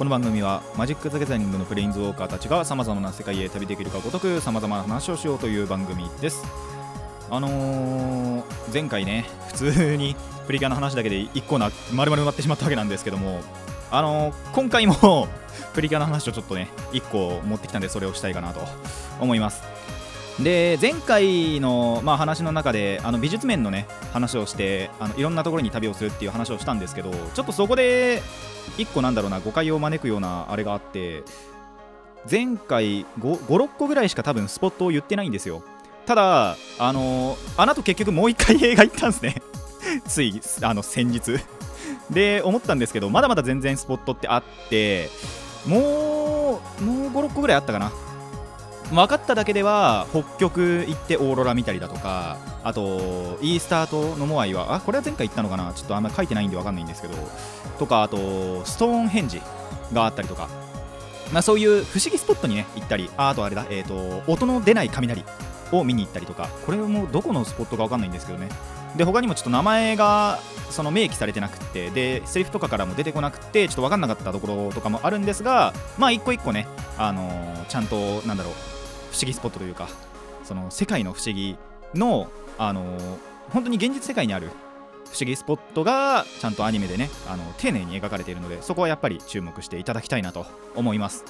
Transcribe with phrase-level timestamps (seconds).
[0.00, 6.42] この番組はマジック・ザ・ギャザリングのプレインズウォーカーたちがさまざまな世界へ旅できるかごとくさまざまな話をしようという番組です。
[7.28, 8.42] あのー、
[8.72, 10.16] 前回ね普通に
[10.46, 13.42] プリキュアの話だけで1個な丸々埋まってしまったわけなんですけども
[13.90, 15.28] あのー、今回も
[15.74, 18.60] プリキュアの話をちょっとね1個持ってきたんでそれをしたいかなと
[19.20, 19.79] 思います。
[20.42, 28.22] で前回の、まあ、話の中であの美術面のね話をしてあのいろんなところに旅をするっていう話をしたんですけどちょっとそこで
[28.78, 31.22] 1個なんだろうな誤解を招くようなあれがあって
[32.30, 35.62] 前回56個ぐらいしか多分スポットを言ってないんですよ。
[36.06, 39.42] ただあのあなた結局もう1回映画行ったんですね。
[40.06, 41.38] ついあの先日。
[42.10, 45.10] で思ったんですけどまだまだ全然スポットってあって
[45.66, 47.92] もうもう56個ぐらいあったかな。
[48.90, 55.72] 分かっただけでは北極行ってオーロラ見たりだとかあとイースター島のモアイはあこれは前回行ったのかな？
[55.72, 57.14] ちょっとあんまり書いてないんで分かんないんですけど
[57.78, 59.40] とかあとストーンヘンジ
[59.92, 60.48] があったりとか。
[61.32, 65.24] まあ、そういう不思議スポットにね行ったりあとあれだ、えーと、音の出ない雷
[65.70, 66.48] を見に行ったりとか。
[66.66, 68.48] これもどこのスポットか分かんないんですけどね。
[68.96, 76.66] で他にもちょっと名前がその明記されてなくてでセリフとかからも出てこなくてちょっと分かんなかったところとかもあるんですがまあ一個一個ね
[76.98, 78.54] あのー、ちゃんとなんだろう
[79.12, 79.88] 思議スポットというか
[80.44, 81.56] その世界の不思議
[81.94, 82.98] の、あの、
[83.50, 84.50] 本当に現実世界にある
[85.10, 91.24] 不思議スポットがちゃんとアニメでねあの丁寧に描かれているのでそこはやっぱり注目していただきたいなと思います。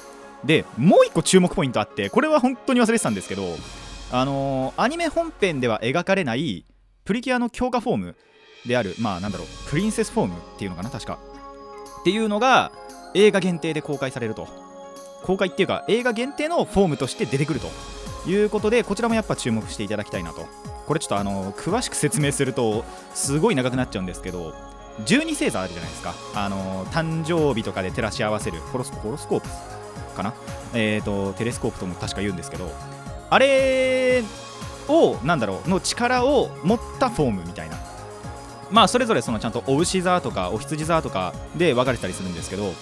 [0.45, 3.43] でもう一個注目ポイントあってこれは本当に忘れてたんですけど
[4.13, 6.65] あの、アニメ本編では描かれない
[7.05, 8.17] プリキュアの強化フォーム
[8.67, 11.19] であるまあなんだろうプリンセスフォームっていうのかな確か。
[12.01, 12.73] っていうのが
[13.15, 14.70] 映画限定で公開されると。
[15.23, 17.69] 公開っていうか映画限定のフォームとして出てくると
[18.29, 20.47] いうことでこちらもやっぱ注目していただきたいなと。
[20.87, 24.53] これちょっとあの詳しく説明するとすごい長くなっちゃうんですけど
[25.05, 26.15] 12星座あるじゃないですか。
[26.35, 29.49] あの誕生日とかで照らし合わせるホロスホロスコープ
[30.17, 30.35] かな？
[30.75, 32.71] えっ、ー、とテレスコープとも確か言うんですけど
[33.31, 34.25] あれ
[34.89, 37.77] をなんだろうの力を持ったフォームみたいな。
[38.73, 42.73] まあそれぞれそのちゃんとお牛座とかお羊座とかで分かれたりするんですけど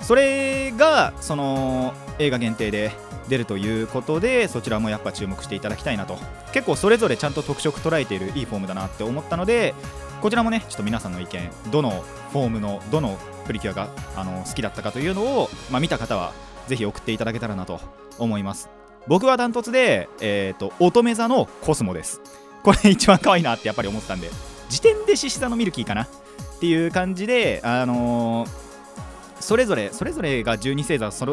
[0.00, 2.92] それがその映画限定で
[3.28, 6.18] 出るということでそちらもやっぱ注目していただきたいなと。
[6.52, 9.72] 結構それぞれちゃんと特色捉えているいいフォームだなって思ったので
[10.20, 16.32] こちらもねちょっと皆さんの意見どのフォームのどのプリキュアがあの好きだったかというのを、まあ、見た方は
[16.66, 17.80] ぜひ送っていただけたらなと
[18.18, 18.68] 思います。
[19.06, 22.20] 僕はダントツで、えーと、乙女座のコスモです。
[22.62, 24.30] これ一番可愛いなってやっぱり思ってたんで
[24.68, 26.08] 時点で獅子座のミルキーかなっ
[26.60, 28.69] ていう感じであのー
[29.40, 31.32] それぞれそれぞれが12星座それ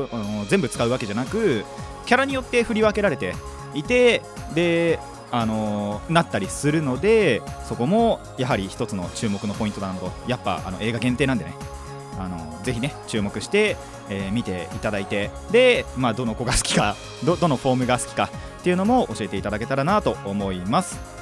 [0.50, 1.64] 全部使うわけじゃなく
[2.06, 3.36] キャラによって振り分けられて
[3.74, 4.22] いて
[4.56, 11.54] であのー、なったりするのでそこもやはり一つの注目のポイントだなとやっぱあの映画限定なんでね
[12.18, 13.76] あのぜひね注目して、
[14.10, 18.30] えー、見ていただいてで、まあ、どの子が好きかどのフォームが好きか
[18.60, 21.17] っていうのも教えていただけたらなと思います。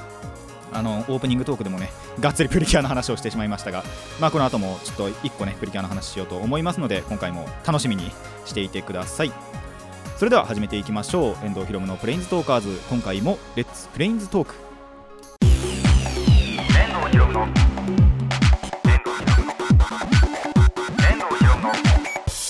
[0.76, 3.82] あのオープニングトークでもねがっつりプリキュアの話をしてしまいましたが、
[4.20, 8.10] まあ、この後もちょっと1個ねプリキュアの話しようと思いますので今回も楽しみに
[8.44, 9.32] していてください。
[10.16, 11.44] それでは始めていきましょう。
[11.44, 12.80] 遠藤ひろむのプレインズトーカーズ。
[12.88, 14.54] 今回もレッツプレインズトーク。
[15.42, 15.48] 遠
[17.00, 17.46] 藤ひろむの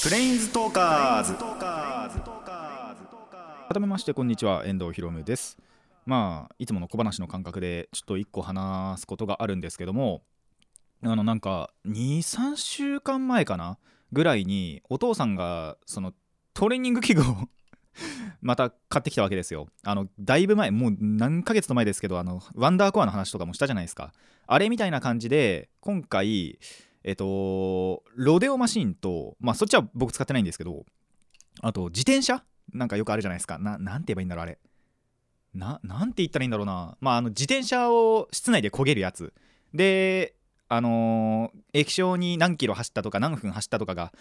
[0.04, 1.34] プレインズトーカーズ。
[3.68, 4.64] 改めましてこんにちは。
[4.64, 5.58] 遠藤ひろむです
[6.06, 10.22] まあいつもの小話の感覚でちょっと1個話すことがあるんですけども
[11.02, 13.78] あのなんか23週間前かな
[14.12, 16.12] ぐらいにお父さんがその
[16.54, 17.24] トレーニング器具を
[18.40, 19.68] また買ってきたわけですよ。
[19.82, 24.12] あのだいぶ前もう何ヶ月の前ですけどあのワンダーコアの話とかもしたじゃないですか。
[24.46, 26.58] あれみたいな感じで今回
[27.04, 30.84] えっとロデオマシンとまあそっちは僕使ってないんですけど
[31.62, 33.58] あと自転車なんかよくあるじゃないですか。
[33.58, 34.58] ななんて言えばいいんだろうあれ。
[35.56, 39.32] ななんて言ったらいいんだろうな、まあ、あの自転車を室内で焦げるやつ。
[39.74, 40.34] で
[40.68, 44.12] あのー、液晶に何キロ走ったとか何分走ったとかが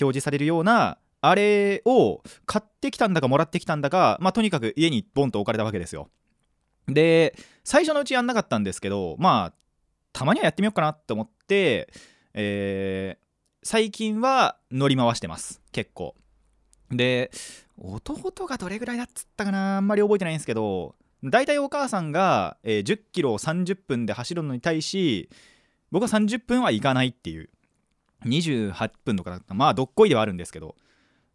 [0.00, 6.10] 表示されるようなあれを買ってきたんだかもらってきたんだか、まあ、とにかく家にボンと置かれたわけですよ。
[6.86, 9.54] で最初のうちやんなかったんですけどまあ
[10.12, 11.88] たまにはやってみようかなって思って、
[12.34, 13.24] えー、
[13.62, 15.62] 最近は乗り回してます。
[15.72, 16.14] 結構。
[16.90, 17.30] で
[17.78, 20.94] 弟がどれぐらいだっつったかなあんまり覚えてないんですけど
[21.24, 25.30] 大体お母さんが、えー、10キロを30分で走るのに対し
[25.90, 27.50] 僕は30分は行かないっていう。
[28.24, 29.54] 28分とかだった。
[29.54, 30.74] まあどっこいではあるんですけど。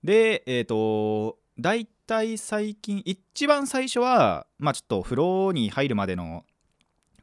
[0.03, 6.43] でえっ、ー、と大体最近一番最初はまあちょっと風呂に入るまでの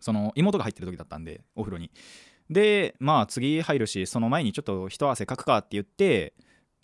[0.00, 1.90] その妹が入ってる時だったんでお風呂に。
[2.48, 6.34] でまあ次入るしその前にちょっと一汗かくかって言って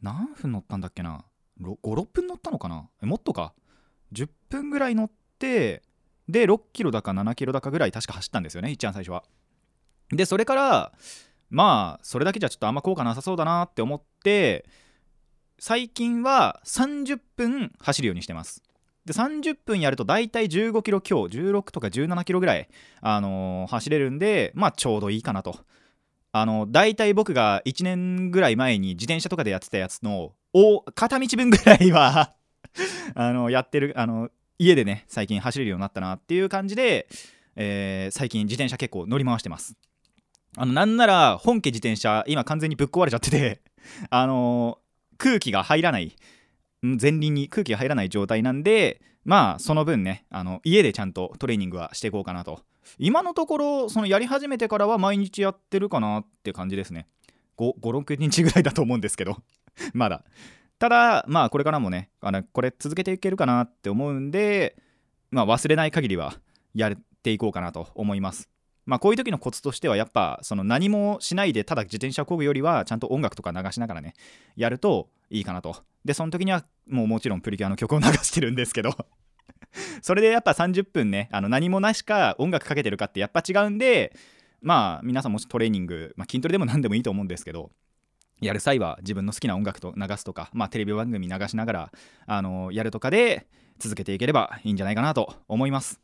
[0.03, 1.25] 何分乗ったんだっけな。
[1.63, 2.89] 56分乗ったのかな？
[3.03, 3.55] もっとか
[4.13, 5.83] ？10分ぐらい乗って
[6.29, 9.25] で6キロだか7キロだかぐらい確か走ったんですよね一番最初は。
[10.11, 10.93] でそれから
[11.51, 14.67] まあそれだけじゃちょっとあんま効果なさそうだなって思って
[15.59, 18.63] 最近は30分走るようにしてます。
[19.05, 22.69] で30分やると大体15キロ強16とか17キロぐらい、
[23.01, 25.57] あのー、走れるんでまあちょうどいいかなと。
[26.33, 30.33] あの大体僕が1年ぐらい前に自転車とかでやってたやつの
[30.95, 32.35] 片道分ぐらいは
[33.15, 37.07] あのやってるあの家でね最近走れるようになったなっていう感じで、
[37.55, 39.77] えー、最近自転車結構乗り回してます。
[40.57, 43.63] あのなんなら本家自転車今完全にぶっ壊れちゃってて
[44.11, 44.79] あの、
[45.17, 46.15] 空気が入らない
[46.83, 52.63] 前輪に空気が入らない状態なんでまあその分ねあの家でちゃんとトレーニングはしていこうかなと。
[52.99, 57.07] 今のところそのやり始めてからは毎日やってるかなって感じですね。
[57.59, 59.37] 56日ぐらいだと思うんですけど。
[59.95, 60.25] まだ。
[60.79, 64.77] ただまあこれからもねあのこれ続けていけるかなって思うんで
[65.31, 66.35] まあ忘れない限りは
[66.75, 68.49] やっていこうかなと思います。
[68.85, 74.15] まあこういう時のコツとしてはやっぱその何もしないでただ自転車を漕ぐよりはちゃんと音楽とか流しながらね
[74.57, 75.77] やるといいかなと。
[76.05, 78.97] でその時にはもうもちろんプリキュアの曲を流してるんですけど。
[80.03, 84.15] それでやっぱ30分ねあの何もなしか音楽かけてるかってやっぱ違うんで
[84.61, 87.71] まあ皆さんもしトレーニング、まあ、筋トレでも何でもいいと思うんですけど
[88.41, 91.93] やる際は自分の好きな音楽と流すとか、まあ、テレビ番組流しながら
[92.27, 93.47] あのやるとかで
[93.79, 96.01] 続けていければいいんじゃないかなと思います。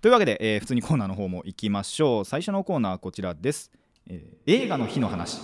[0.00, 2.24] というわけで、えー、普通にコーナーの方も行きましょう。
[2.24, 3.72] 最初のコーナーはこちらです。
[4.08, 5.40] えー、映画の日の話。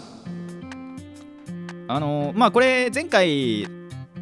[1.88, 3.67] あのー、まあこれ前回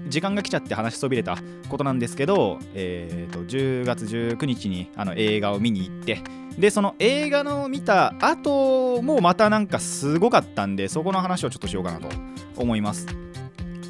[0.09, 1.39] 時間が来ちゃって話しそびれた
[1.69, 6.23] ことなんですけど、えー、と10月19日にあの映画を見に行って
[6.59, 12.09] でその映画の見た後もまたなんかすごかったんでそこの話をちょっとしようかなと
[12.57, 13.07] 思います、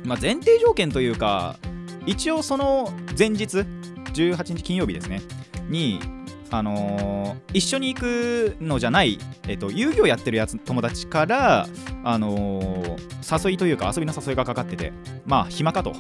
[0.05, 1.57] まあ、前提條件というか
[2.07, 3.59] 一応その前日
[4.15, 5.23] 18日金曜日ですね
[5.69, 5.99] に
[6.53, 9.19] あのー、一緒に行くのじゃない、
[9.49, 11.67] えーと、遊戯をやってるやつ友達から、
[12.05, 14.93] あのー、誘いというか遊びの誘いがかかってて
[15.27, 15.95] まあ暇かと。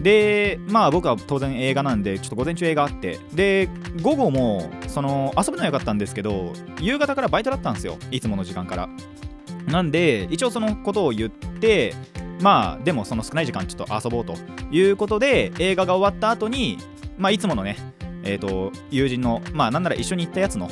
[0.00, 3.68] でまあ僕は当然映画なんでちょっと午前中映画あってで
[4.00, 8.88] 午後もその遊ぶのは良かったんですけど夕方からバイトだったんですよいつもの時間から。
[9.66, 11.94] なんで一応そのことを言って
[12.40, 14.34] まあでもその少ない時間ちょっと遊ぼうと
[14.72, 16.78] いうことで映画が終わった後に
[17.16, 17.76] まあいつものね
[18.24, 20.70] えーと、友人のまあなんなら一緒に行ったやつの、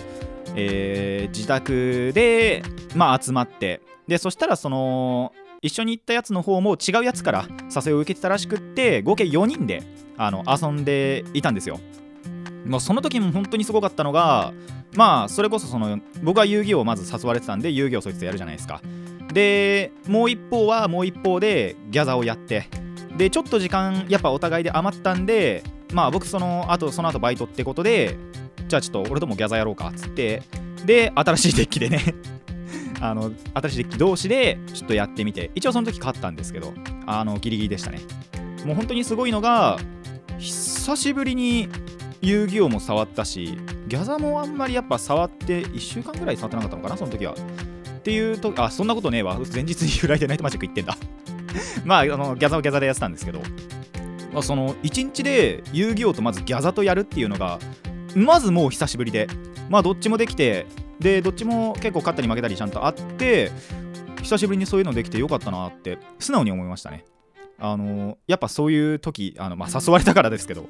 [0.55, 2.63] えー、自宅で、
[2.95, 5.33] まあ、集まってでそしたらその
[5.63, 9.83] 一緒に行ったやつの方も違うやつから誘いを受けてたらしくって合計4人で
[10.17, 11.81] あの遊んでいたんですよ。
[12.67, 14.53] もうその時も本当にすごかったのが
[14.95, 18.81] まあそれこそその僕は遊戯王をまず誘われてたんで遊戯王そいつやるじゃないですか。
[19.33, 22.69] でもう一方はもう一方でギャザーをやって
[23.17, 28.17] でちょっと時間やっぱお互いで余ったんでまあ僕その後その後バイトってことで
[28.69, 30.43] じゃあちょっと俺ともギャザーやろうかっつって
[30.85, 32.01] で新しいデッキでね
[33.01, 35.51] あの新しいデッキ同士でちょっとやってみて。
[35.55, 36.75] 一応その時勝ったんですけど
[37.07, 38.01] あのギリギリでしたね。
[38.65, 39.79] もう本当にすごいのが
[40.39, 41.69] 久しぶりに
[42.21, 43.57] 遊戯王も触ったし
[43.89, 47.33] ギャザもあんまりやっぱ触って1週間ぐらい触ってなかったのかなその時は。
[47.33, 49.39] っていうとあそんなことねえわ。
[49.53, 50.97] 前日にフライデーナイトマジック行ってんだ。
[51.85, 53.41] まああのギャザをギャザでやってたんですけど。
[54.33, 57.59] まあ、その1日で遊戯王とまずギャザとやるっていうのが
[58.15, 59.29] まずもう久しぶりで。
[59.71, 60.67] まあどっちもできて
[60.99, 63.53] でどっちも結構勝ったり負けたりちゃんとあって
[64.21, 67.05] 久しぶりにそういうのできてよかったなって素直に思いましたね。
[67.59, 70.69] あのやっぱそういう時あの、まあ、誘われたからですけど。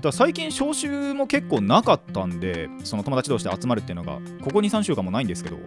[0.00, 5.58] だ最近招集も結構なかったんでその友達同士で集まるっていうのがここ23週間もないんですけど。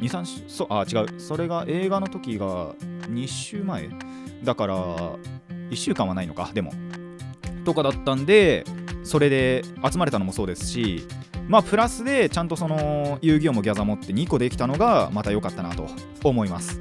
[0.00, 1.20] 23週そあ違う。
[1.20, 2.74] それが映画の時が
[3.10, 3.90] 2週前。
[4.44, 4.76] だから
[5.70, 6.72] 1週間はないのかでも。
[7.64, 8.64] とかだったんで
[9.02, 11.06] それで集まれたのもそうですし
[11.48, 15.86] まあプラスでちゃんとその遊戯王もギャザ持って2個できたのがまた良かったなと
[16.24, 16.80] 思います。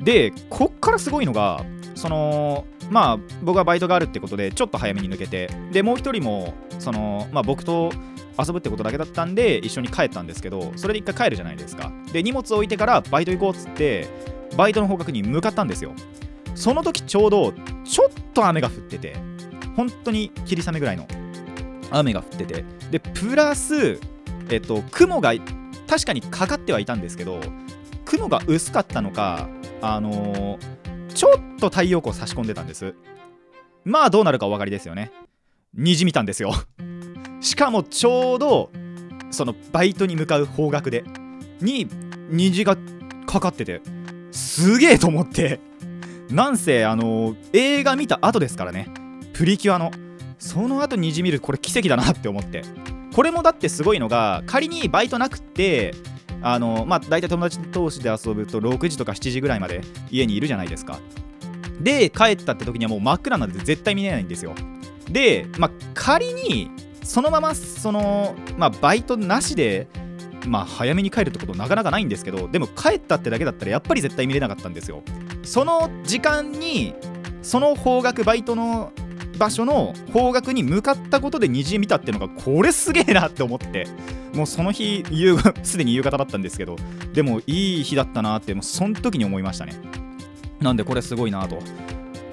[0.00, 7.92] でこっからすごいのがそのまあ僕はバイトがあるってことでちょっと早めに抜けてでもう一人もそのまあ僕と
[8.38, 11.92] 遊ぶってことだけだったんで一緒に帰ったんですけどそれで一回帰るじゃないですか。
[12.12, 14.08] で荷物置いてからバイト行こうっつって
[14.56, 15.92] バイトの方角に向かったんですよ。
[16.54, 17.52] その時ちょうど
[17.84, 19.16] ちょっと雨が降ってて
[19.76, 21.06] 本当に霧雨ぐらいの
[21.90, 23.98] 雨が降っててでプラス、
[24.50, 25.32] えっと、雲が
[25.86, 27.40] 確かにかかってはいたんですけど
[28.04, 29.48] 雲が薄かったのか
[29.80, 32.94] あのー、ちょっと太陽光差し込んでたんです。
[33.84, 35.12] まあどうなるかお分かりですよね。
[35.74, 36.52] 虹見たんですよ。
[37.40, 38.70] しかもちょうど
[39.30, 41.04] そのバイトに向かう方角で
[41.60, 41.86] に
[42.30, 42.78] 虹が
[43.26, 43.82] かかってて
[44.30, 45.60] すげえと思って。
[46.30, 48.88] なんせあの映画見た後ですからね。
[49.32, 49.90] プリキュアの。
[50.38, 52.62] その後虹見るこれ奇跡だなって思って。
[53.14, 55.94] これもだってすごいのが仮にバイトなくって
[56.42, 60.98] あのまあ大体友達同士で遊ぶと6時とか7時ぐらいまで家にいるじゃないですか。
[61.80, 64.54] で帰ったって時にはもう真っ暗なんで絶対見れないんですよ。
[65.08, 66.70] でまあ仮に
[67.02, 69.86] そのままそのまあバイトなしで
[70.46, 75.02] まあ早めに帰るってことなかなかないんですけどでも帰ったってだけだったらやっぱり絶対見れなかったんですよ。
[75.42, 76.94] その時間に
[77.42, 78.92] その方角バイトの
[79.38, 83.86] 場所の方角に向かったことで虹見たっていうのがこれすげえなって思って
[84.34, 85.04] もうその日
[85.62, 86.76] すでに夕方だったんですけど
[87.12, 89.74] でもいい日だったなってもうその時に思いましたね。
[90.60, 91.58] なんでこれすごいなと。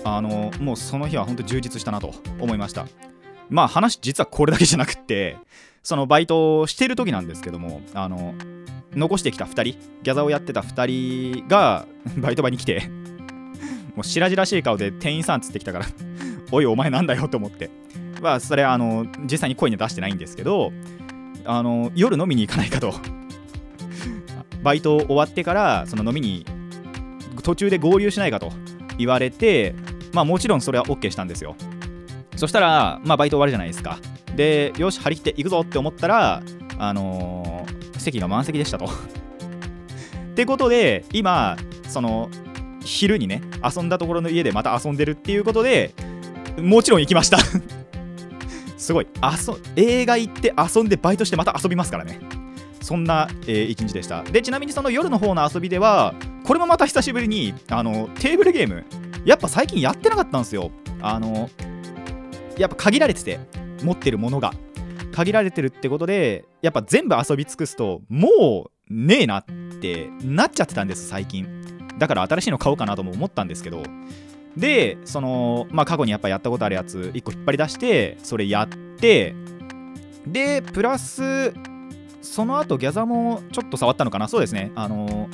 [0.04, 2.88] あのもうその日は本当充実したなと思いました。
[3.50, 5.38] まあ話実はこれだけじゃなくって
[5.84, 8.36] そのバイトをしてる時なんですけどもあの
[8.94, 9.64] 残してきた2人
[10.04, 12.90] ギャザーをやってた2人が バイト場に来て
[13.96, 15.86] もう白々しい顔で店員さんつってきたから
[16.52, 17.70] おいお前なんだよと思って。
[18.22, 20.72] まあそれあの実際に声に出してないんですけど
[21.44, 22.94] あの夜飲みに行かないかと。
[24.62, 26.46] バイト終わってからその飲みに
[27.42, 28.52] 途中で合流しないかと
[29.00, 29.74] 言われて
[30.14, 31.56] まあもちろんそれは OK したんですよ。
[32.36, 33.98] そしたらまあバイト終わるじゃないですか。
[34.42, 36.42] でよし張り切って行くぞって思ったら
[36.80, 38.86] あのー、席が満席でしたと。
[38.90, 38.90] っ
[40.34, 41.58] てことで今
[41.88, 42.28] その
[42.84, 45.94] 昼にね遊んだところの家でまた遊んでるっていうことで
[46.58, 47.38] もちろん行きました。
[48.78, 49.08] すごい。
[49.22, 52.20] 遊映画行って遊んでバイトしてまた遊びますからね。
[52.82, 54.24] そんな、えー、一日でした。
[54.24, 58.86] でちなみにその夜の方の遊びではこれもまた久しぶりにあのテーブルゲーム
[59.24, 60.72] やっぱ最近やってなかったんですよ。
[61.00, 61.48] あの
[62.58, 63.40] やっぱ限られてて。
[63.84, 64.54] 持ってるものが
[65.12, 69.46] 限られてるってことでやっぱ全部遊び尽くすともうねえなっ
[69.82, 71.48] てなっちゃってたんです最近。
[71.98, 73.84] だから新しいの買おうかなとも思ったんですけど。
[74.58, 79.34] でそのまあ過去にやっぱやったことあるやつ1個引っ張り出してそれやって
[80.28, 81.54] でプラス
[82.22, 84.28] その後ギャザもちょっと触ったのかな？
[84.28, 84.74] そうですね。
[84.76, 85.30] あの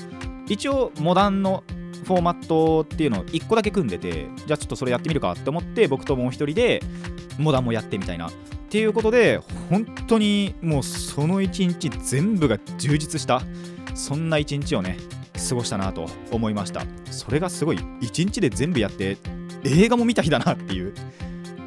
[0.48, 1.64] 一応モダンの
[2.06, 6.84] フォーマットっていうのを1個だけ組んでてじゃあちょっとそれやってみるかって思って僕ともう1人で
[7.38, 8.32] モダンもやってみたいなっ
[8.70, 9.40] ていうことで
[9.70, 13.42] 本当にもうその1日全部が充実した
[13.96, 14.98] そんな1日をね
[15.50, 16.84] 過ごしたなと思いました。
[17.12, 19.18] それがすごい1日で全部やって
[19.64, 20.94] 映画も見た日だなっていう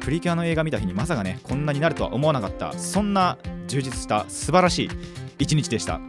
[0.01, 3.37] プリキュアの映画見た日にまさかねこんなになるとは思わなかったそんな
[3.67, 4.89] 充実した素晴らしい
[5.39, 5.99] 一日でした。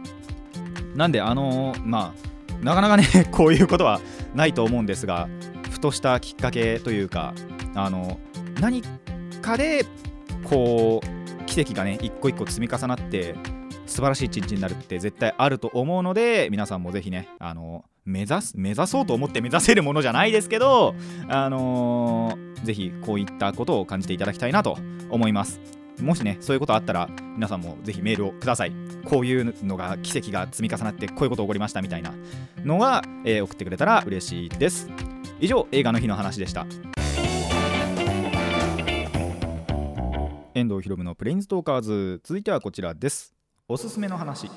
[0.95, 2.13] なんであのー、ま
[2.61, 3.99] あなかなかね こういうことは
[4.35, 5.27] ないと思うんですが
[5.71, 7.33] ふとしたきっかけというか
[7.75, 8.19] あの
[8.59, 8.83] 何
[9.43, 9.85] かで
[10.43, 13.35] こう奇跡がね一個一個積み重なって
[13.85, 20.95] 素晴らしい一日になるって絶対あると思うので皆さんもぜひねあの目指す目指そうと思って目指せるものじゃないですけど
[21.27, 24.77] あのー、ぜひこういったことを感じていただきたいなと
[25.09, 25.59] 思います。
[26.01, 28.73] もしねそういうことあったら皆さんもぜひメールをください。
[29.05, 32.13] こういうのが奇跡が積み重なってこういうこと起こりましたみたいな
[32.63, 34.89] のが、えー、送ってくれたら嬉しいです。
[35.39, 36.65] 以上映画の日の話でした。
[40.55, 42.21] 遠藤博文のプレインストーカーズ。
[42.23, 43.33] 続いてはこちらです。
[43.67, 44.51] おすすめの話。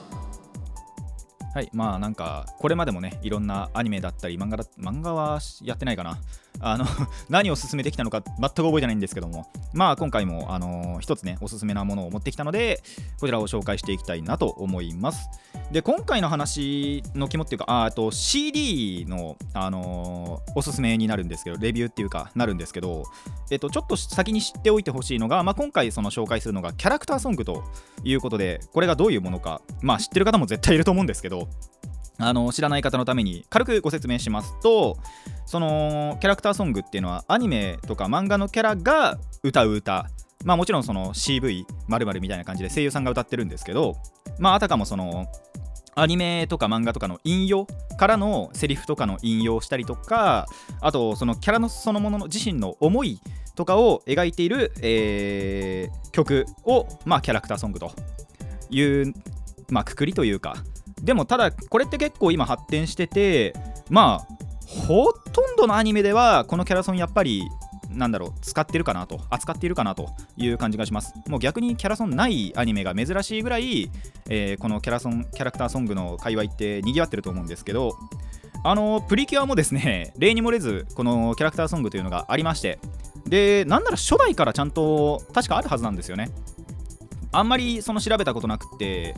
[1.54, 6.18] はいまあなんかこれまでもねいろんなアニメだったり漫画だ漫画はやってないかな。
[6.60, 6.86] あの
[7.28, 9.46] 何を進めてきたのか全く覚えてないんですけども。
[9.72, 12.82] まあ今回もあの一つねおすすめなものを持ってきたので
[13.20, 15.28] こちらを紹介していきたいなと思います。
[15.70, 23.04] で今回の話の肝っていうかあと CD のあのー、おすすめになるんですけどレビューっていうかなるんですけど
[23.50, 27.64] えっとちょっと先に知っておいてほしいのが、まあ、今回その紹介するのがキャラクターソングと
[28.04, 31.48] いうことでこれがどういうものかまあ知ってる方も絶対いると思うんですけど
[32.18, 34.96] あの知らない方のために軽くご説明しますと
[35.44, 40.06] そのキャラクターソングっていうのはアニメとか漫画のキャラが歌う歌。
[40.44, 43.96] まあもちろんその CV 〇〇みたいな感じで声優さんが歌ってるんですけど
[44.38, 45.26] まああたかもその
[45.96, 50.46] アニメとか漫画とかの引用からのセリフとかの引用したりとか
[50.80, 53.18] あとそのキャラのそのものの自身の思い
[53.56, 57.90] とかを描いている、えー、曲を、まあ、キャラクターソングと
[58.68, 59.14] いう、
[59.70, 60.56] まあ、くくりというか
[61.06, 63.54] でもただこれって結構今発展してて
[63.88, 64.34] まあ
[64.66, 67.48] ほとんどのアニメではこのキャラソンやっぱり
[67.88, 71.14] なんだろう使ってるかなと扱っているかなという感じがします。
[71.28, 73.88] もう逆にキャラソンないアニメが珍しいぐらい、
[74.28, 77.96] えー、このキャラソンキャラクターソングの界隈って賑わってると思うんですけど
[78.64, 82.80] あのプリキュアもですね 例に漏れずこのキャラクターソングというのがありまして
[83.28, 86.30] でなんなら初代からちゃんと確かあるはずなんですよね。
[87.32, 89.14] あんまりその調べたことなくって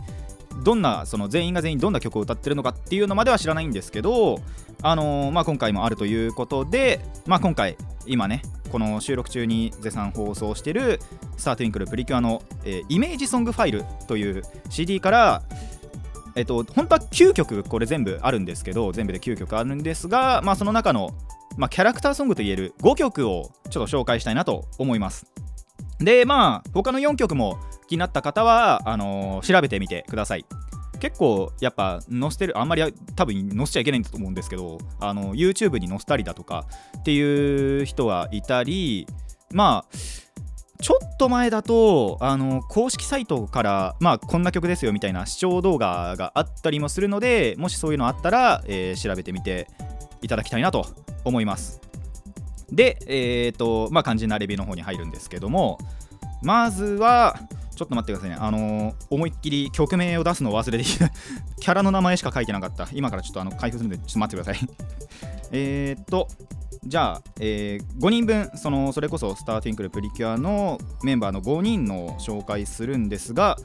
[0.63, 4.41] どんなその全員が全員どんな曲を歌ってるのかっていうのまでは知らないんですけど、
[4.83, 11.01] あのー、まあ、今回もあるということで、まあ、今回今ねこの収録中に絶賛放送してる
[11.37, 15.43] 「スタートゥインクルプリキュアの」えー、イメージソングファイルという CD から
[16.35, 21.11] えっと本当は9曲これ全部あるんですけど全部で9曲あるんですが、まあ、その中の、
[21.57, 25.27] まあ、キャラクターソングといえる5曲をちょっと紹介したいなと思います。
[25.99, 27.59] でまあ他の4曲も
[27.89, 30.45] 気になった方はあのー、調べてみてください。
[30.99, 32.83] 結構やっぱ載せてるあんまり
[33.15, 36.67] 多分載せちゃいけないんだと思うんですけどあの YouTube に載せたりだとか
[36.99, 39.07] っていう人はいたり
[39.53, 39.97] まあ
[40.81, 49.69] ちょっと前だとあの公式サイトからまあこんな曲ですよみたいな視聴動画があったりもするのでもしそういうのあったら、えー、調べてみて
[50.23, 50.87] いただきたいなと
[51.25, 51.88] 思います。
[52.71, 55.79] でえっ、ー、とまあ肝心なレビューの方に入るんですけども
[56.43, 57.39] まずは
[57.79, 58.37] ちょっと待ってくださいね。
[58.41, 60.85] あのー、思いっきり曲名を出すのを忘れて
[61.61, 62.89] キャラの名前しか書いてなかった。
[62.93, 64.69] 今からちょっとあの開封するんで、ちょっと待ってください
[65.53, 66.27] えっと、
[66.85, 73.57] じゃあ、えー、5人分その、それこそスター・ティンクル・プリキュアのメンバーの5人の紹介するんですが、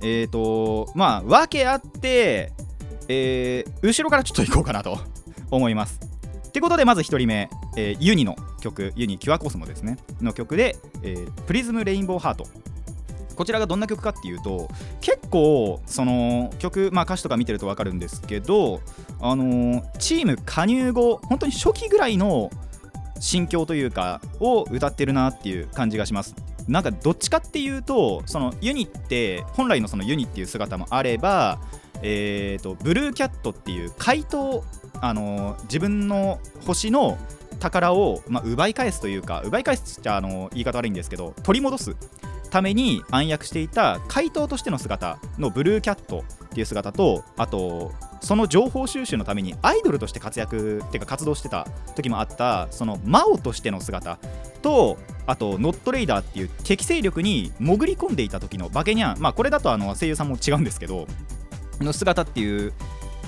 [0.00, 2.52] えっ、ー、と、まあ、訳あって、
[3.08, 4.98] えー、後ろからちょっと行こうかなと
[5.50, 6.00] 思います。
[6.56, 12.46] ってことで、まず1人目、えー、ユニの曲、ユニ・キュアコスモですね、の曲で、えー、プリズム・レインボー・ハート。
[13.36, 14.70] こちらがどんな曲かっていうと
[15.02, 18.80] 結構その曲、まあ、歌詞とか見てると分かるんですけど、
[19.20, 22.50] あのー、チーム加入後本当に初期ぐらいの
[23.20, 26.34] 心境というかを歌ってるなっていう感じがします
[26.66, 31.58] なんかどっちかっていうとそのユニって本来のそのユニっていう姿もあれば
[32.02, 34.64] えーと、ブルーキャットっていう怪盗
[35.00, 37.18] あの、自分の星の
[37.58, 41.96] 宝を、まあ、奪い返すというか奪い返すっちゃあの言い方悪いんですけど取り戻す
[42.50, 54.18] ために暗躍していた怪盗としての姿のブルーキャットっていう姿とあとその情報収集のためにアイドルとして活躍っていうか活動してた時もあったその魔王としての姿
[54.62, 61.06] とあとノットレイダーっていう敵勢力に潜り込んでいた時のバケニャンまあこれだとあの声優さんも違うんですけど
[61.80, 62.72] の姿っていう、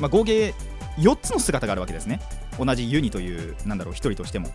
[0.00, 0.54] まあ、合計
[0.98, 2.20] 4つの姿があるわけですね。
[2.58, 4.50] 同じユニというなんだろう1人としても。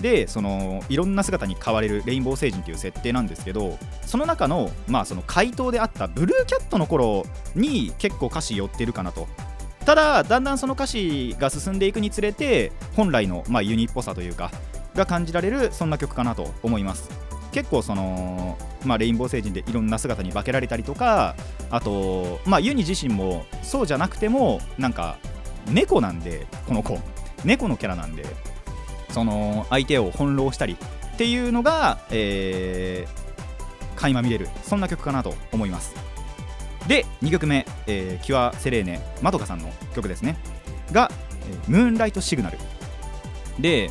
[0.00, 9.28] でそのいろんな姿に変われるレインボー星人という設定なんですけどその中の,、まあその回答であったブルーキャットの頃に結構歌詞寄ってるかなと。
[9.84, 14.50] ただだんだんその歌詞が進んでいくにつれて本来の、まあ、ユニっぽさというか
[14.94, 17.10] が感じられるそんな曲かなと思います。
[17.52, 21.36] 結構その、まあ、レインボー星人でいろんな姿に化けられたりとか
[21.70, 25.18] あと、まあ、ユニ自身もそうじゃなくてもなんか
[25.68, 26.98] 猫なんでこの子。
[27.44, 28.24] 猫のキャラなんで
[29.10, 30.78] その相手を翻弄したり
[31.14, 34.48] っていうのが、えー、垣間見れる。
[34.62, 35.94] そんな曲かなと思います。
[36.88, 40.36] で2曲目、えー、キュア・セレーネまどかさんの曲ですね。
[40.92, 41.10] が、
[41.68, 42.58] ムーンライト・シグナル。
[43.58, 43.90] で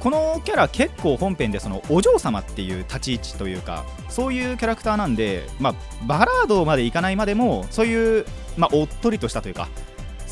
[0.00, 5.74] このキャラ結構本編でそのお嬢様っていう立ち位置というかそういうキャラクターなんで、まあ、
[6.06, 8.26] バラードまでいかないまでもそういう、
[8.58, 9.68] まあ、おっとりとしたというか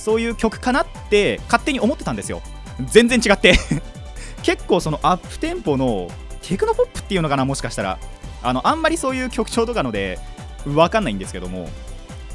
[0.03, 2.43] そういう曲かなって勝手に思ってたんですよ。
[2.87, 3.57] 全然違って。
[4.43, 6.11] 結構そのアップテンポの
[6.43, 7.99] テクノポップっていうのかなもしかしたら。
[8.43, 10.19] あのあんまりそういう曲調とかので
[10.65, 11.69] 分かんないんですけども。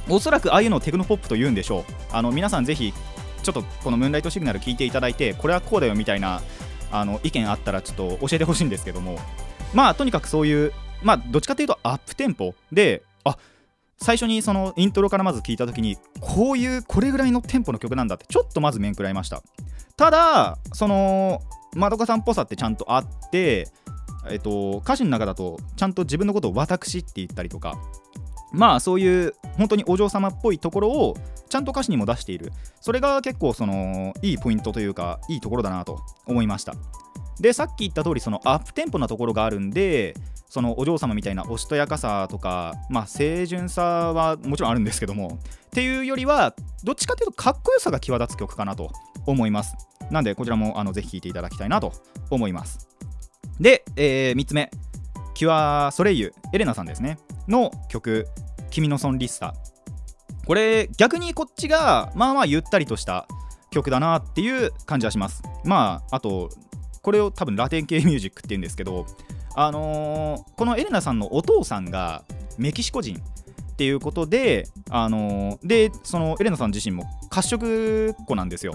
[0.07, 1.83] おそらくああいうのをテクノポップと言うんでしょう。
[2.13, 2.93] あの皆さんぜひ
[3.43, 6.41] ちょっとこのムーンライトシグナル聞いていただいてこれはこうだよみたいな
[6.89, 9.19] あの意見あったらちょっと教えてほしいんですけども。
[9.73, 10.71] まあとにかくそういう
[11.03, 13.37] まあどっちかというとアップテンポであ
[13.99, 19.41] 最初にそのイントロからまず聞いた時にこういうこれぐらいのテンポの曲なんだってちょっとまず面食らいました。
[19.95, 21.41] ただその
[21.75, 23.67] まどかさんっぽさってちゃんとあって、
[24.29, 27.77] えっと、歌詞の中だとちゃんと自分のことを私って言ったりとか
[28.51, 31.17] まあそういう本当にお嬢様っぽいところを
[31.49, 32.51] ちゃんと歌詞にも出している。
[32.81, 36.73] それが結構そのいいポイントというかいいところだなと思いました。
[37.39, 40.15] でさっき言った通りそのアップテンポなところがあるんで
[40.49, 48.91] そのお嬢様みたいなおしとやかさとかまあ清純さはもちろんあるんですけどもっていうよりはどっちかっていうとかっこよさが際立つ曲かなと
[49.25, 49.75] 思います。
[50.09, 51.91] なんでこちらもあのぜひ聴いていただきたいなと
[52.29, 52.87] 思います。
[53.59, 54.71] で、えー、3つ目。
[55.33, 57.19] キュア・ソレイユエレナさんですね。
[57.47, 58.27] の曲
[58.71, 59.53] 「君のソンリスタ」
[60.47, 63.27] これ逆にこっちがまあまあゆったりとした
[63.69, 65.43] 曲だなっていう感じはします。
[65.63, 66.49] まああと
[67.03, 69.05] これを多分ラテン系ミュージックって言うんですけど
[69.59, 72.23] あのー、このエレナさんのお父さんが
[72.59, 78.73] メキシコ人っていうことで、あのー、でそのエレナさん自身も褐色子なんですよ。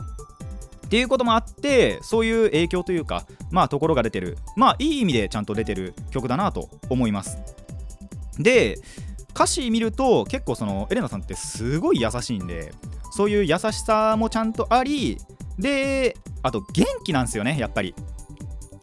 [0.84, 4.38] っていうこともあってそういう影響というかまあところが出てる。
[4.56, 7.38] まあいい意味でちゃんと出てる曲だなと思います。
[8.40, 8.76] で
[9.30, 12.74] 歌詞見ると結構そのエレナさんってすごい優しいんで
[13.12, 15.16] そういう優しさもちゃんとあり
[15.60, 17.94] であと元気なんですよねやっぱり。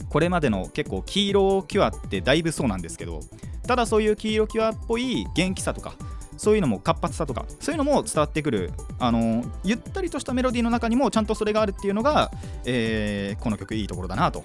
[0.10, 3.22] これまでの結構黄色キュアってだいぶそうなんですけど
[3.68, 5.94] ただそういう黄色キュアっぽい元気さとか
[6.38, 12.32] そういうのも活発さとかそういうのも伝わってくるあのゆったりとしたメロディーの中にもちゃんとそれがあるっていうのが、
[12.66, 14.44] えー、この曲いいところだなと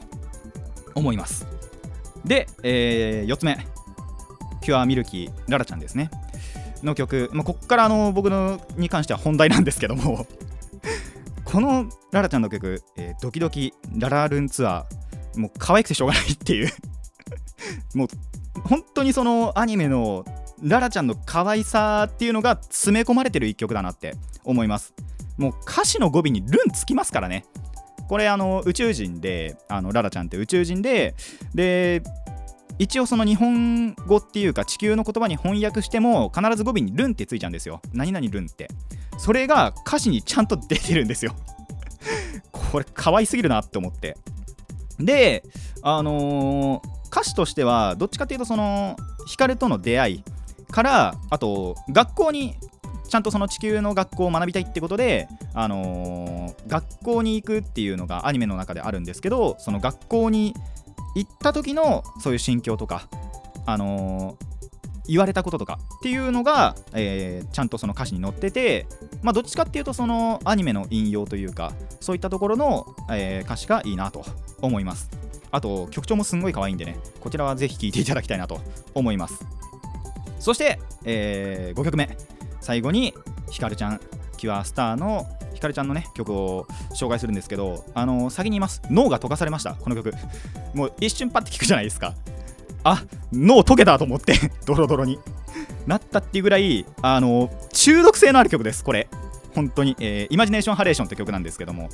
[0.95, 1.47] 思います。
[2.25, 3.57] で、えー、4つ目
[4.61, 6.11] ピュアミルキーララちゃんですね。
[6.83, 10.27] の曲、まあ、こっからあの僕のに関しては本題なんですけども
[11.45, 15.04] このララちゃんの曲、えー、ドキドキララルンツアー
[15.37, 16.71] もう可愛くてしょうがないっていう。
[17.95, 18.09] もう
[18.65, 20.25] 本当にそのアニメの
[20.63, 24.95] ララちゃんの可愛さっていうのが詰め込まれてる一曲だなって思います。
[25.37, 27.45] もう歌詞の語尾に「ルン」つきますからね。
[28.09, 31.15] これあの宇宙人であのララちゃんって宇宙人で
[31.55, 32.03] で
[32.79, 37.81] 一応その日本語っていうか地球の言葉に翻訳しても必ず語尾に「ルン」ってついちゃうんですよ。
[37.93, 38.69] 何々ルンって。
[39.19, 41.35] それが歌詞にちゃんと出てるんですよ。
[42.53, 44.17] これ可愛すぎるなって思って。
[44.99, 45.45] で
[45.83, 50.25] あのー、歌詞としてはどっちかっていうとその光との出会い
[50.71, 52.55] からあと学校に
[53.09, 60.55] ちゃんとその地球の学校を学びたいってことで、あのー、学校に行くっていうのがアニメの中であるんですけどその学校に
[61.15, 63.09] 行った時のそういう心境とか、
[63.67, 64.54] あのー、
[65.07, 68.87] 言われたこととかっていうのが、えー、ちゃんとその歌詞に載ってて、
[69.23, 74.25] まあ、どっちかっていうとそのアニメの引用というかそういったところの、えー、歌詞がいいなと
[74.61, 75.11] 思います。
[75.51, 78.61] あと曲調もすんごい可愛いんでねこちらはぜひ聴いていただきたいなと
[78.95, 79.45] 思います。
[80.41, 82.17] そして、えー、5曲目。
[82.61, 83.15] 最後に
[83.51, 84.01] ひかるちゃん
[84.39, 88.81] キュアスターのひかるちゃんのね曲を紹介するんですけどあのー、先に言います。
[88.91, 90.13] 脳が溶かされましたこの曲。
[90.73, 92.15] もう一瞬パッて聞くじゃないですか。
[92.85, 95.19] あ脳溶けたと思って ドロドロに。
[95.87, 99.09] なったっていうぐらいあの、中毒性のある曲ですこれ。
[99.55, 101.89] 本当に、えー、イマジネーションハレーションって曲なんですけども。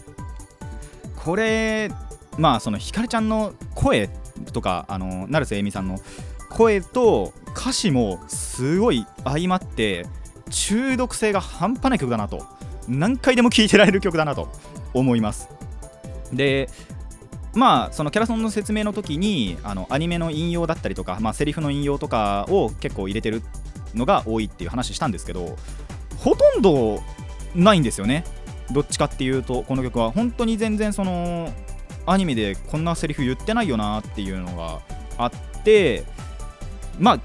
[1.17, 1.91] これ
[2.39, 4.09] まあそのひかるちゃんの声
[4.53, 5.99] とかあの成瀬えみさんの
[6.49, 10.07] 声と歌詞もすごい相まって
[10.49, 12.47] 中毒性が半端ない曲だなと。
[12.89, 14.49] 何回でも聴いてられる曲だなと
[14.95, 15.49] 思います。
[16.33, 16.69] で
[17.55, 23.43] まあそのキャラソンの説明の時にあのアニメの引用だったりとか、まあ、セリフの引用とかを結構入れてる
[23.95, 25.57] のが多いっていう話したんですけど
[26.19, 27.01] ほとんど
[27.55, 28.25] ないんですよね。
[28.71, 30.13] どっちかっていうとこの曲は。
[30.13, 31.53] 本当に全然その
[32.07, 34.81] アニメでこんなセリフ言ってないよなっていうのが
[35.19, 35.31] あっ
[35.65, 36.05] て
[36.99, 37.21] まあ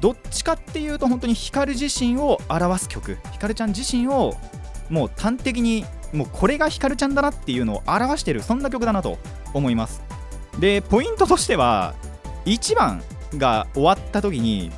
[0.00, 3.18] どっちかっていうと本当に光自身を表す曲。
[3.32, 4.34] 光ちゃん自身を
[4.88, 9.18] もう端的にもうこれが光ちゃんだなっていうのを表してるそんな曲だなと
[9.54, 10.02] 思います。
[10.58, 11.94] でポイントとしては
[12.44, 13.02] 1番
[13.36, 14.70] が終わった時に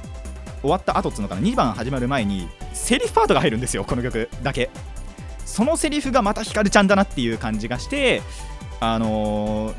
[0.63, 4.71] 終わった後っつうのかな2番始まる前にセリフパートが入るんですよこの曲だけ。
[5.45, 8.23] そのセリフがまた光ちゃんだなっていう感じがして
[8.81, 9.73] あの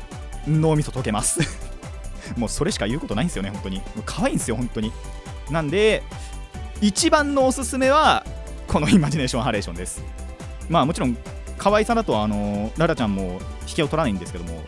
[0.46, 1.40] ー、脳みそ溶けます。
[2.36, 3.82] もうそれしか言うことないんですよね本当に。
[4.04, 4.92] 可愛いんですよ本当に。
[5.50, 6.02] なんで
[6.80, 8.24] 一番のおすすめは
[8.66, 10.02] このイマジネーションハレーションです。
[10.68, 11.16] まあもちろん
[11.58, 14.62] 可愛さだとあのララちゃんも引けを取らないんですけども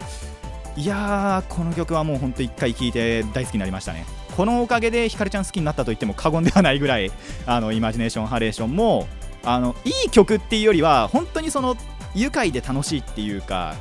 [0.76, 4.06] いやーこの曲はもうほんと1回聴いて大好きになりましたね。
[4.36, 7.10] このおかげでひかるちゃん好きになったと言っても過言ではないぐらい
[7.44, 9.08] あのイマジネーションハレーションも
[9.42, 11.76] あのいい曲っていうよりは本当にその
[12.14, 13.74] 愉快で楽しいっていうか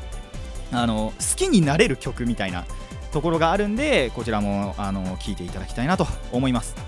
[0.72, 2.66] あの好きになれる曲みたいな
[3.12, 6.87] ところがあるんでこちらもあの聞いていただきたいなと思います。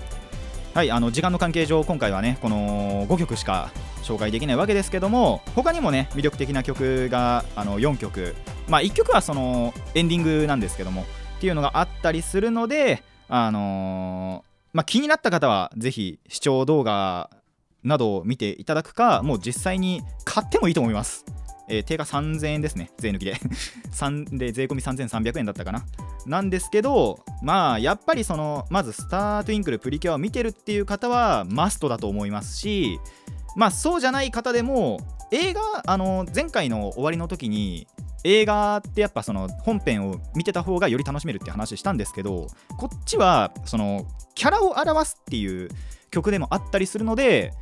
[0.72, 3.72] はいあの時間の関係上今回はねこの5曲しか
[4.04, 8.36] 紹介できないわけですけども他にもね魅力的な曲があの4曲。
[8.68, 11.02] まあ1曲はそのエンディングなんですけども
[11.38, 17.30] っていうのがあったりするのであのー、まあ、気になった方はぜひ視聴動画
[17.82, 21.24] などを見ていただくかもう実際に買ってもいいと思います。
[21.70, 23.32] えー、定価3000円ですね、税抜きで。
[24.36, 25.84] で税込み3300円だったかな。
[26.26, 32.98] なんですけど、まあ、やっぱりその、まず、スター・トゥインクル・プリキュアを見てるっていう方は、マストだと思いますし、
[33.56, 34.98] まあ、そうじゃない方でも、
[35.32, 37.86] 映画、あの、前回の終わりの時に、
[38.24, 45.70] 映画ってやっぱその本編を見てた方がより楽しめるって話したんですけどこっちはそのキャラを表すっていう
[46.10, 47.52] 曲でもあったりするので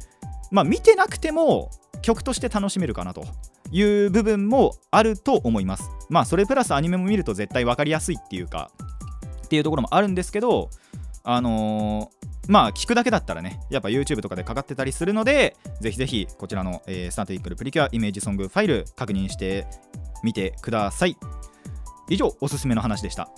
[0.51, 1.71] まあ見てなくても
[2.03, 3.25] 曲として楽しめるかなと
[3.71, 5.91] いう部分もあると思います。
[6.09, 8.71] まあそれプラスアニメも見ると絶対分かりやすいっていうか
[9.45, 10.71] っていうところもあるんですけど
[11.25, 19.67] あのーまあ聞くだけだったらねやっぱ YouTube とかでかかってたりするのでぜひぜひこちらの、えー、スター・トゥインクルプリキュアイメージソングファイル確認して
[20.25, 21.17] みてください。
[22.09, 23.29] 以上おすすめの話でした。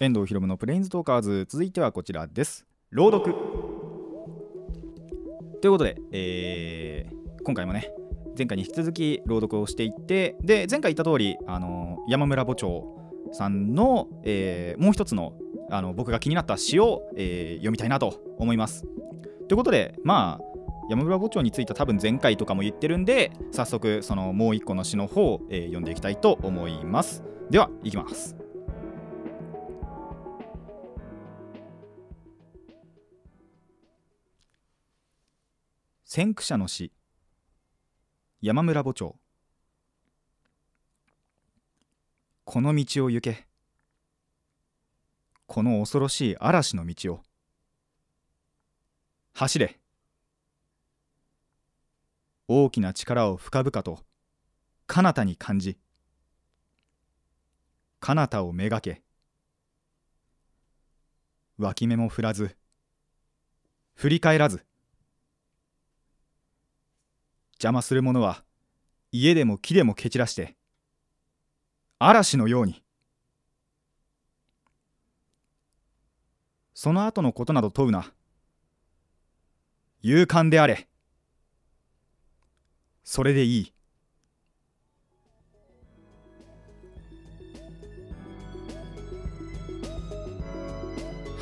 [0.00, 1.46] 遠藤ひろむのプレインズトーカーズ。
[1.46, 2.66] 続いてはこちらです。
[2.90, 3.49] 朗読。
[5.60, 7.92] ということで、えー、今回もね
[8.36, 12.96] 前回に引き続き朗読をしていってで前回言った通りあの山村墓長
[13.32, 15.34] さんの、えー、もう一つの
[15.72, 18.84] あの僕が気になった詩を、えー、読みたいなと思います。
[19.48, 20.44] ということでまあ
[20.88, 27.22] 山村墓長については多分前回とかも言ってるんで早速そのもう一個の詩の方を、えー、読んでいきたいと思います。
[27.50, 28.34] ではいきます。
[36.12, 36.92] 先駆者の詩
[38.42, 39.14] 山村墓長
[42.42, 43.46] この道を行け。
[45.46, 47.20] この恐ろしい嵐の道を。
[49.34, 49.78] 走れ。
[52.48, 54.00] 大きな力を深々と。
[54.88, 55.78] 彼方に感じ。
[58.00, 59.04] 彼方をめがけ。
[61.56, 62.56] 脇目も振らず。
[63.94, 64.66] 振り返らず。
[67.60, 68.42] 邪魔する者は
[69.12, 70.56] 家でも木でも蹴散らして
[72.02, 72.82] 嵐のように。
[76.72, 78.10] その後のことなど問うな。
[80.00, 80.88] 勇敢であれ。
[83.04, 83.72] それでいい。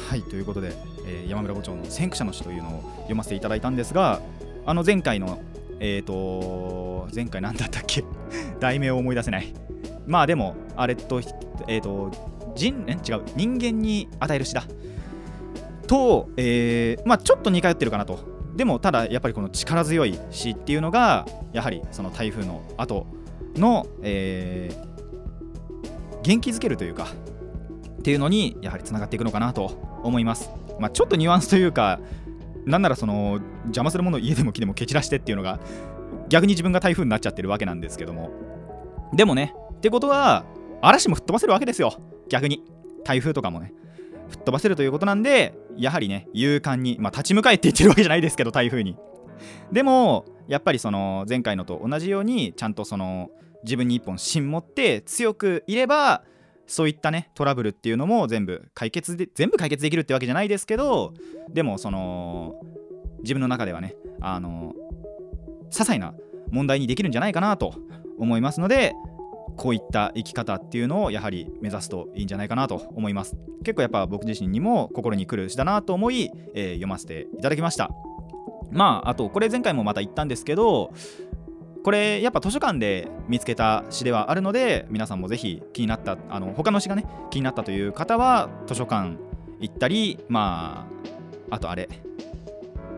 [0.09, 0.73] はいということで、
[1.07, 4.21] えー、山村五長の先駆者の詩というのを読ませていただいたんですが
[4.67, 5.39] あの前回の
[5.81, 8.05] えっ、ー、と前回何だったっけ？
[8.61, 9.53] 題名を思い出せない。
[10.07, 11.21] まあでもあれと
[11.67, 12.11] えっ、ー、と
[12.55, 14.65] 人違う人間に与える詩だ。
[15.87, 18.39] と、えー、まあちょっと似通ってるかなと。
[18.57, 23.07] でもただやっぱりこの力強い詩っていうのがやはりその台風の後
[23.55, 27.07] の、えー、元気づけるというか
[27.99, 32.01] っていうのにやはりつながっていくのかなと思います、まあ、ちょっとニュアンスというか
[32.69, 35.59] なんならその邪魔するものを家でも木でも蹴散らしてっていうのが
[36.29, 38.31] 逆に自分が台風になっちゃってるわけなんですけども。
[39.15, 40.45] でもねってことは
[40.83, 41.95] 嵐も吹っ飛ばせるわけですよ。
[42.29, 42.63] 逆に
[43.05, 43.73] 台風とかもね。
[44.29, 48.97] 吹っ飛ばせるということなんでやはりね勇敢にまあ立ち向かえって言ってるわけじゃないですけど台風に。
[49.73, 53.31] でもやっぱりその前回のと同じようにちゃんとその
[53.65, 56.23] 自分に一本芯持って強くいれば
[56.69, 61.15] そういったねトラブルっていうのも全部解決で全部解決できるってわけじゃないですけど
[61.49, 62.61] でもその
[63.23, 64.75] 自分の中ではねあの
[65.71, 66.15] 些細な
[66.51, 67.75] 問題にできるんじゃないかなと
[68.19, 68.95] 思いますので
[69.57, 73.37] こういった生き方っていうのをやはり目指すといいんじゃないかなと思います。
[73.65, 77.91] 結構やっぱ僕自身にも心に来る詩だなと思い、えー、読ませていただきました。
[78.71, 80.93] まああとこれ前回もまた言ったんですけど
[81.85, 89.17] これやっぱ図書館で見つけた詩ではあるので皆さんもぜひ気になったあの他の詩がね気になったという方は図書館
[89.61, 90.87] 行ったりま
[91.51, 91.89] ああとあれ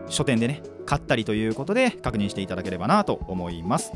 [0.07, 3.93] 書店でね買ったりということで確認していただければなと思います。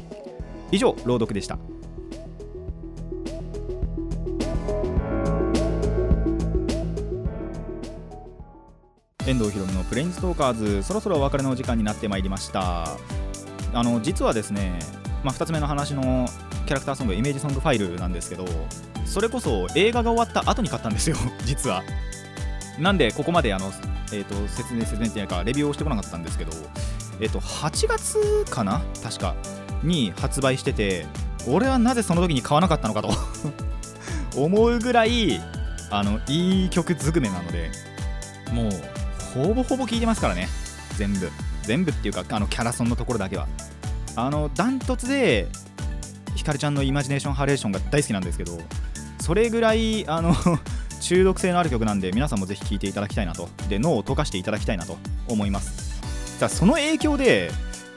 [0.72, 1.58] 以上朗読でした。
[9.28, 12.96] 遠藤ひろむのプレインストーカーズそろそろお別れのお時間になってまいりました。
[13.76, 14.80] あの実はですね、
[15.22, 16.28] まあ、2つ目の話の
[16.66, 18.46] キャラクターソングイメージソングファイルなんですけど
[19.06, 21.84] それこそ映画が終わった後に買ったんですよ 実は。
[22.80, 23.72] なんでここまであの、
[24.12, 26.52] えーと、説明説明っていうかレビューをしてこなかったんですけど
[27.22, 29.34] え、ー、と8月かな確か
[29.82, 31.06] に発売してて
[31.48, 33.14] 俺はなぜその時に買わなかったのかと
[34.36, 35.42] 思うぐらい
[35.90, 37.72] あのいい曲ずくめなので
[38.52, 38.72] もう
[39.34, 40.50] ほぼほぼ聞いてますからね
[40.98, 41.30] 全部。
[41.66, 43.48] 全部っていうかあのキャラソンのところだけは。
[44.18, 45.48] あのダントツで
[46.36, 48.58] ひかるちゃんのイマジネーションハレーションが大好きなんですけど
[49.20, 50.34] それぐらいあの
[51.02, 53.50] 中毒性のある曲なんで皆さんもぜひ聴いていただきたいなと。
[53.68, 54.98] で脳を溶かしていただきたいなと
[55.28, 56.00] 思います。
[56.40, 57.52] さあその影響で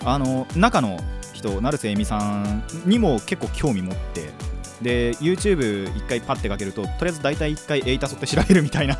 [0.04, 0.98] あの中の
[1.32, 4.30] 人成瀬恵美さんにも結構興味持って
[4.82, 8.96] で YouTube 一回パッてかけるととりあえず大体一回エイタソって調べるみたいな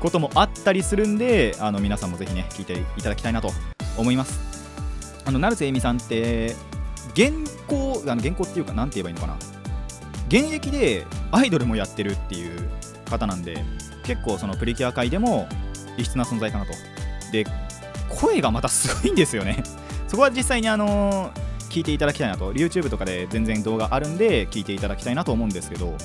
[0.00, 3.50] こともあったりするんであの皆さんもぜひね聞いていただきたいなと
[3.96, 4.40] 思います。
[5.26, 6.54] あの成瀬恵美さんって
[7.14, 7.32] 現
[7.66, 9.36] 行あの現行っていうか何て言えばいいのかな。
[10.28, 12.68] 現役でアイドルもやってるっていう
[13.08, 13.64] 方なんで
[14.04, 15.48] 結構そのプリキュア界でも
[15.96, 16.72] 異質な存在かなと。
[17.32, 17.46] で
[18.08, 19.62] 声がまたすごいんですよね。
[20.08, 21.32] そこは実際にあの
[21.70, 22.52] 聞いていただきたいなと。
[22.52, 25.96] YouTube とかで全然動画あるんで聞いていただきたいなと思うんですけど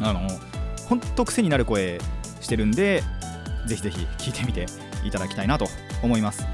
[0.00, 0.20] あの
[0.88, 2.00] ほんと癖になる声
[2.40, 3.02] してるんで
[3.66, 4.66] ぜひぜひ聞いてみて
[5.04, 5.66] いただきたいなと
[6.02, 6.46] 思います。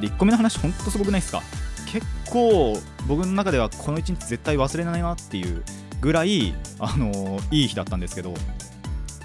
[0.00, 1.42] で1個目の話ほんとすごくないですか？
[1.86, 5.62] 結構僕の中ではこの1日絶対忘れないなっていう
[6.00, 8.34] ぐらいあのいい日だったんですけど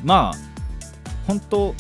[0.04, 0.38] まあ
[1.28, 1.76] 本当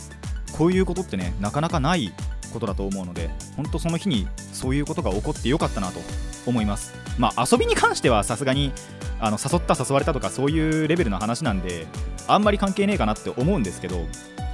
[0.51, 2.13] こういうことってねなかなかない
[2.51, 5.99] ことだと思うので本当その日にそういうことが起こってよかったなと
[6.45, 6.93] 思います。
[7.17, 8.73] まあ遊びに関してはさすがに
[9.19, 11.85] あの誘った誘われたとかそういうレベルの話なんで
[12.33, 14.05] あんまり関係ねえかなって思うんですけど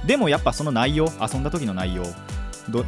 [0.06, 2.04] でもやっぱその内容遊んだ時の内容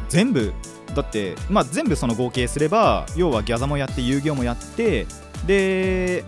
[0.09, 0.53] 全部
[0.95, 5.07] だって、まあ、全部その合計すれば要はギャザもやって遊戯王もやって
[5.45, 6.23] で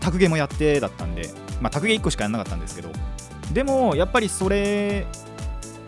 [0.00, 2.90] 卓芸もやってだったんで、まあ、卓芸1個しかやらなかったんですけど
[3.52, 5.06] でもやっぱりそれ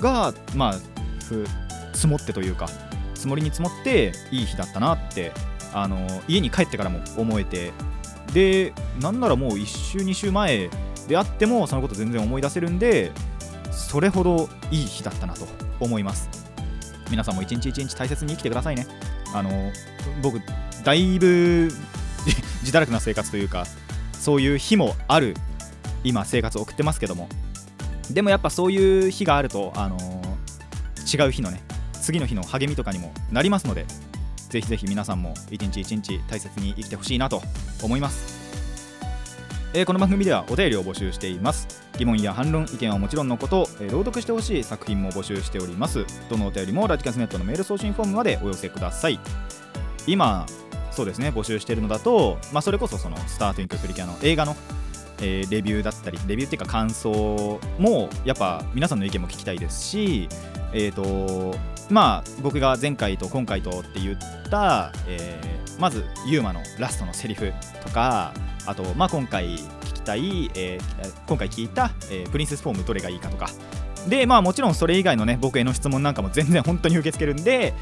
[0.01, 0.75] がまあ
[1.95, 2.69] 積もってというか
[3.15, 5.33] 積もりに積もっていい日だったなって
[5.73, 7.73] あの家に帰ってからも思えて
[8.33, 10.71] でなんならもう1週2週前
[11.09, 13.13] であってもそのこと全然思い出せるんで
[13.71, 15.47] それほどいい日だったなと
[15.81, 16.29] 思います。
[17.11, 18.87] 皆さんも一日一日大切に生きてくださいね。
[19.35, 19.73] あの
[20.23, 20.41] 僕
[20.85, 21.71] だいぶ
[22.63, 23.67] 自堕落な生活というか
[24.13, 25.37] そういう日もある
[26.03, 27.29] 今生活を送ってますけども。
[28.11, 29.97] でもやっぱそういう日があると、あの、
[31.11, 31.63] 違う日のね
[31.93, 33.87] 次の日の励みとかにもなりますので
[34.49, 37.43] ぜひぜひ皆さんも一日一日大切に生きてほしいなと
[37.83, 38.44] 思います。
[39.77, 41.83] えー、この番組ではお便りを募集しています。
[41.99, 46.07] 疑問や反論意見はもちろんのこと、えー、朗読してほしい作品も募集しております。
[46.31, 49.19] どのお便りもラジカスネットのメール送信フォームまでお寄せください。
[50.07, 50.47] 今
[50.93, 54.55] そうですね募集しているのだと、まあ、それこそそのスター・トゥインクルプリキュアの映画の
[55.21, 60.29] えー、レビューだったりレビューっていうか感想もやっぱ皆さんの意見も聞きたいですし
[60.73, 61.57] えっ、ー、と
[61.89, 64.19] まあ僕が前回と今回とって言っ
[64.51, 68.33] た、えー、まずユーマのラストのセリフとか
[68.67, 73.49] あと、まあ、今回聞きたい、えー、今回聞いた、えー、プリンセスフォームどれがいいかとか。
[74.09, 77.73] でまあもちろんそれ以外のね僕への質問なんかも全然本当に受け付けるんで、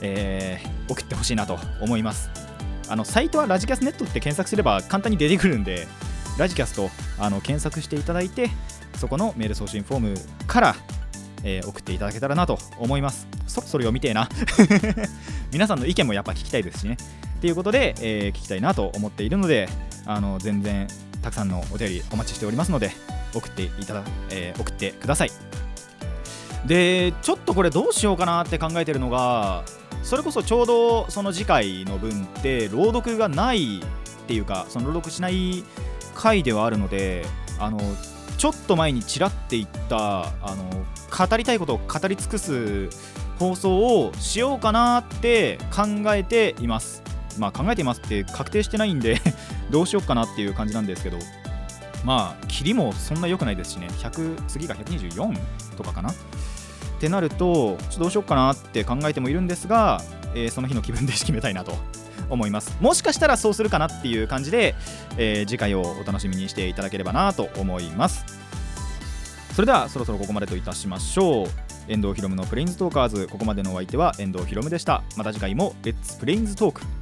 [0.00, 2.30] えー、送ってほしいなと思います。
[2.88, 5.86] あのサイトはラジキャスネットって検索すれば簡単に出てくるんで
[6.38, 8.50] ラジキャストあの検索していただいて
[8.96, 10.14] そこのメール送信フォーム
[10.46, 10.76] から、
[11.44, 13.28] えー、送っていただけたらなと思います。
[13.46, 14.28] そろそろ読みてえな。
[15.52, 16.96] 皆さんの意見もやっぱ聞きたいですしね。
[17.40, 19.68] ということで、えー、聞きたいなと思っているので
[20.06, 20.88] あの全然
[21.22, 22.90] たくさんのお便りお待ちしておりますので
[23.34, 25.30] 送っていただ、えー、送ってください。
[26.66, 29.64] でちょっとこれどうしようかなって考えてるのが
[30.02, 33.82] それこそちょうどその次回の分って朗読がないっ
[34.26, 35.64] ていうかその朗読しない
[36.14, 37.24] 回ではあるので
[37.58, 37.78] あの
[38.36, 40.70] ちょっと前にちらって言ったあの
[41.28, 42.88] 語りたいことを語り尽くす
[43.38, 47.02] 放送をしようかなって考えています。
[47.40, 49.20] まあ考えていますって確定してないんで
[49.70, 51.18] どうしようかなっていう感じなんですけど。
[52.02, 53.88] まあ切りもそんな良くないですしね。
[53.98, 55.38] 100次が124
[55.76, 56.10] とかかな。
[56.10, 56.14] っ
[56.98, 60.02] てなるとちょっとどうしようかなって考えてもいるんですが、
[60.34, 61.76] えー、その日の気分で決めたいなと。
[62.28, 62.76] 思います。
[62.80, 64.74] もしかしたらそうするかなっていう感じで、
[65.16, 68.24] えー、次回をお楽しみにしていただければなと思います。
[69.54, 71.48] それではそろそろここまでといたしましょう。
[71.88, 73.28] 遠藤ひろむのプレインズトーカーズ。
[73.28, 75.02] ここまでのお相手は遠藤ひろむでした。
[75.16, 76.99] また次回もレッツプレインズトーク。